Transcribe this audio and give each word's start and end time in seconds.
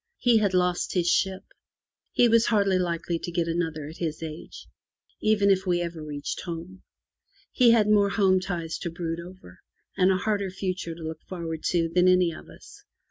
He 0.17 0.39
had 0.39 0.55
lost 0.55 0.95
his 0.95 1.07
ship; 1.07 1.43
he 2.11 2.27
was 2.27 2.47
hardly 2.47 2.79
likely 2.79 3.19
to 3.19 3.31
get 3.31 3.47
another 3.47 3.85
at 3.87 3.97
his 3.97 4.23
age, 4.23 4.65
even 5.21 5.51
if 5.51 5.67
we 5.67 5.79
ever 5.81 6.03
reached 6.03 6.41
home; 6.41 6.81
he 7.51 7.69
had 7.69 7.87
more 7.87 8.09
home 8.09 8.39
ties 8.39 8.79
to 8.79 8.89
brood 8.89 9.19
over, 9.19 9.59
and 9.95 10.09
a 10.09 10.17
harder 10.17 10.49
future 10.49 10.95
to 10.95 11.03
look 11.03 11.21
forward 11.29 11.61
to, 11.65 11.87
than 11.87 12.07
any 12.07 12.31
of 12.31 12.49
us. 12.49 12.83